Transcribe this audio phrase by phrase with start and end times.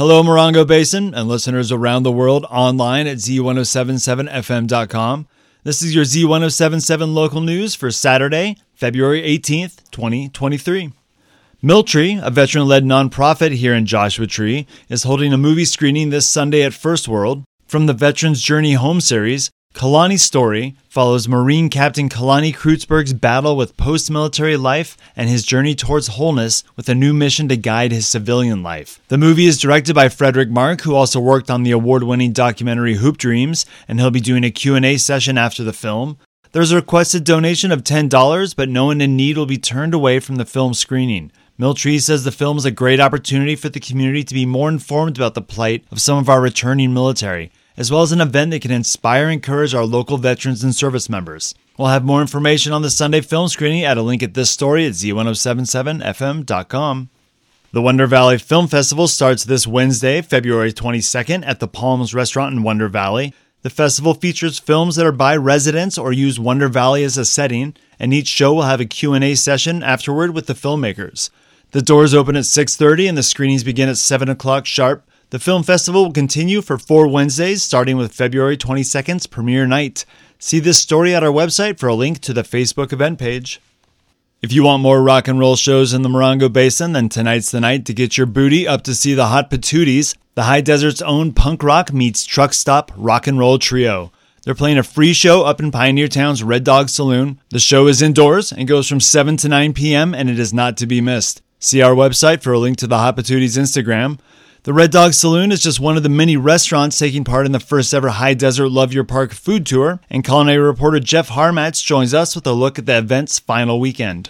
[0.00, 5.28] Hello, Morongo Basin and listeners around the world online at z1077fm.com.
[5.62, 10.94] This is your Z1077 local news for Saturday, February 18th, 2023.
[11.62, 16.26] Miltree, a veteran led nonprofit here in Joshua Tree, is holding a movie screening this
[16.26, 19.50] Sunday at First World from the Veterans Journey Home series.
[19.74, 25.74] Kalani's story follows Marine Captain Kalani Creutzburg's battle with post military life and his journey
[25.74, 29.00] towards wholeness with a new mission to guide his civilian life.
[29.08, 32.94] The movie is directed by Frederick Marx, who also worked on the award winning documentary
[32.94, 36.18] Hoop Dreams, and he'll be doing a Q&A session after the film.
[36.52, 40.18] There's a requested donation of $10, but no one in need will be turned away
[40.18, 41.30] from the film screening.
[41.58, 45.16] Miltree says the film is a great opportunity for the community to be more informed
[45.16, 48.60] about the plight of some of our returning military as well as an event that
[48.60, 51.54] can inspire and encourage our local veterans and service members.
[51.78, 54.84] We'll have more information on the Sunday film screening at a link at this story
[54.84, 57.08] at z1077fm.com.
[57.72, 62.62] The Wonder Valley Film Festival starts this Wednesday, February 22nd at the Palms Restaurant in
[62.62, 63.32] Wonder Valley.
[63.62, 67.74] The festival features films that are by residents or use Wonder Valley as a setting,
[67.98, 71.30] and each show will have a Q&A session afterward with the filmmakers.
[71.70, 75.06] The doors open at 6.30 and the screenings begin at 7 o'clock sharp.
[75.30, 80.04] The film festival will continue for four Wednesdays, starting with February 22nd's premiere night.
[80.40, 83.60] See this story at our website for a link to the Facebook event page.
[84.42, 87.60] If you want more rock and roll shows in the Morongo Basin, then tonight's the
[87.60, 91.32] night to get your booty up to see the Hot Patooties, the High Desert's own
[91.32, 94.10] punk rock meets truck stop rock and roll trio.
[94.42, 97.38] They're playing a free show up in Pioneertown's Red Dog Saloon.
[97.50, 100.76] The show is indoors and goes from 7 to 9 p.m., and it is not
[100.78, 101.40] to be missed.
[101.60, 104.18] See our website for a link to the Hot Patooties Instagram.
[104.62, 107.58] The Red Dog Saloon is just one of the many restaurants taking part in the
[107.58, 112.12] first ever High Desert Love Your Park food tour, and culinary reporter Jeff Harmatz joins
[112.12, 114.28] us with a look at the event's final weekend.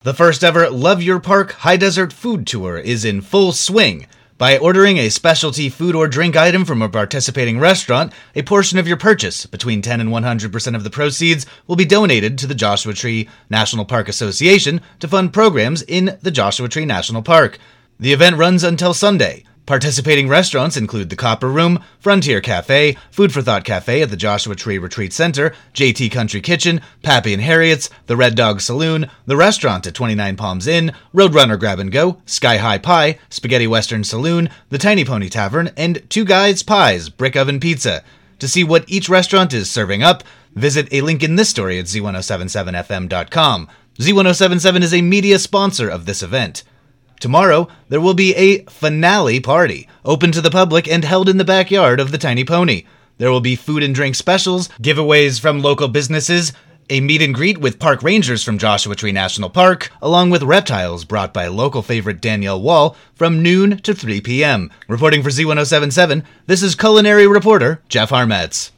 [0.00, 4.06] The first ever Love Your Park High Desert food tour is in full swing.
[4.38, 8.88] By ordering a specialty food or drink item from a participating restaurant, a portion of
[8.88, 12.94] your purchase, between 10 and 100% of the proceeds, will be donated to the Joshua
[12.94, 17.58] Tree National Park Association to fund programs in the Joshua Tree National Park.
[18.00, 19.44] The event runs until Sunday.
[19.66, 24.54] Participating restaurants include the Copper Room, Frontier Cafe, Food for Thought Cafe at the Joshua
[24.54, 29.84] Tree Retreat Center, JT Country Kitchen, Pappy and Harriet's, the Red Dog Saloon, the restaurant
[29.88, 34.78] at 29 Palms Inn, Roadrunner Grab and Go, Sky High Pie, Spaghetti Western Saloon, the
[34.78, 38.04] Tiny Pony Tavern, and Two Guys Pies Brick Oven Pizza.
[38.38, 40.22] To see what each restaurant is serving up,
[40.54, 43.68] visit a link in this story at z1077fm.com.
[43.98, 46.62] Z1077 is a media sponsor of this event.
[47.20, 51.44] Tomorrow, there will be a finale party, open to the public and held in the
[51.44, 52.84] backyard of the Tiny Pony.
[53.18, 56.52] There will be food and drink specials, giveaways from local businesses,
[56.90, 61.04] a meet and greet with park rangers from Joshua Tree National Park, along with reptiles
[61.04, 64.70] brought by local favorite Danielle Wall from noon to 3 p.m.
[64.86, 68.70] Reporting for Z1077, this is culinary reporter Jeff Harmetz.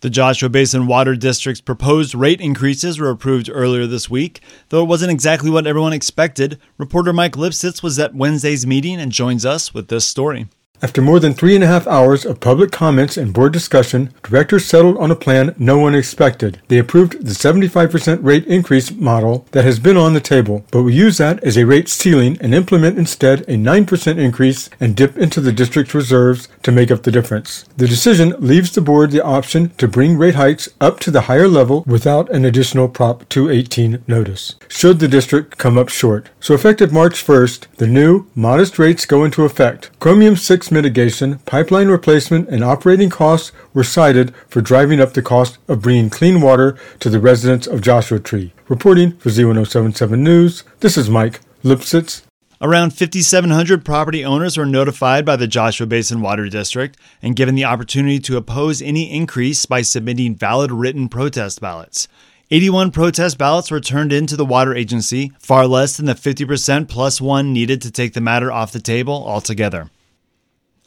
[0.00, 4.86] The Joshua Basin Water District's proposed rate increases were approved earlier this week, though it
[4.86, 6.60] wasn't exactly what everyone expected.
[6.76, 10.46] Reporter Mike Lipsitz was at Wednesday's meeting and joins us with this story.
[10.80, 14.64] After more than three and a half hours of public comments and board discussion, directors
[14.64, 16.60] settled on a plan no one expected.
[16.68, 20.94] They approved the 75% rate increase model that has been on the table, but we
[20.94, 25.40] use that as a rate ceiling and implement instead a 9% increase and dip into
[25.40, 27.64] the district's reserves to make up the difference.
[27.76, 31.48] The decision leaves the board the option to bring rate hikes up to the higher
[31.48, 36.28] level without an additional Prop 218 notice, should the district come up short.
[36.38, 39.90] So effective March 1st, the new modest rates go into effect.
[39.98, 45.58] Chromium 6 mitigation, pipeline replacement, and operating costs were cited for driving up the cost
[45.68, 48.52] of bringing clean water to the residents of Joshua Tree.
[48.68, 52.22] Reporting for Z1077 News, this is Mike Lipsitz.
[52.60, 57.64] Around 5,700 property owners were notified by the Joshua Basin Water District and given the
[57.64, 62.08] opportunity to oppose any increase by submitting valid written protest ballots.
[62.50, 66.88] 81 protest ballots were turned in to the water agency, far less than the 50%
[66.88, 69.90] plus one needed to take the matter off the table altogether.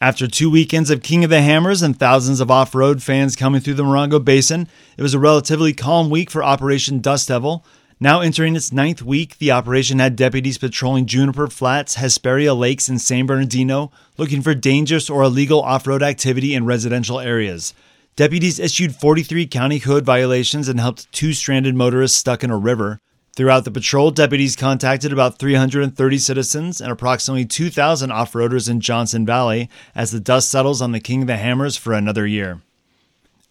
[0.01, 3.61] After two weekends of King of the Hammers and thousands of off road fans coming
[3.61, 4.67] through the Morongo Basin,
[4.97, 7.63] it was a relatively calm week for Operation Dust Devil.
[7.99, 12.99] Now entering its ninth week, the operation had deputies patrolling Juniper Flats, Hesperia Lakes, and
[12.99, 17.75] San Bernardino, looking for dangerous or illegal off road activity in residential areas.
[18.15, 22.99] Deputies issued 43 county code violations and helped two stranded motorists stuck in a river.
[23.41, 29.25] Throughout the patrol, deputies contacted about 330 citizens and approximately 2,000 off roaders in Johnson
[29.25, 32.61] Valley as the dust settles on the King of the Hammers for another year.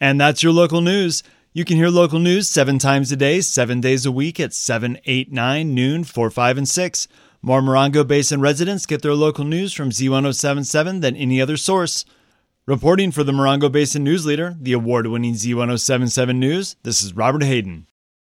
[0.01, 1.25] And that's your local news.
[1.53, 4.97] You can hear local news seven times a day, seven days a week at 7,
[5.07, 7.09] 8, 9, noon, 4, 5, and 6.
[7.43, 12.05] More Morongo Basin residents get their local news from Z1077 than any other source.
[12.65, 17.43] Reporting for the Morongo Basin News Leader, the award winning Z1077 News, this is Robert
[17.43, 17.89] Hayden.